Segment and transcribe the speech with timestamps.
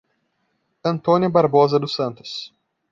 [0.83, 2.51] Antônia Barbosa dos Santos